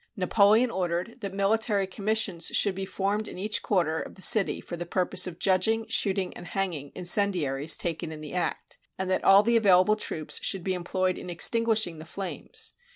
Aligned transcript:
Napoleon 0.15 0.71
ordered 0.71 1.21
that 1.21 1.31
military 1.31 1.85
commissions 1.85 2.47
should 2.47 2.73
be 2.73 2.87
formed 2.87 3.27
in 3.27 3.37
each 3.37 3.61
quarter 3.61 4.01
of 4.01 4.15
the 4.15 4.23
city 4.23 4.59
for 4.59 4.75
the 4.75 4.83
purpose 4.87 5.27
of 5.27 5.37
judging, 5.37 5.85
shooting, 5.89 6.35
and 6.35 6.47
hanging, 6.47 6.91
incendiaries 6.95 7.77
taken 7.77 8.11
in 8.11 8.19
the 8.19 8.33
act; 8.33 8.79
and 8.97 9.11
that 9.11 9.23
all 9.23 9.43
the 9.43 9.57
available 9.57 9.95
troops 9.95 10.39
should 10.43 10.63
be 10.63 10.73
employed 10.73 11.19
in 11.19 11.29
extinguishing 11.29 11.99
the 11.99 12.05
flames. 12.05 12.73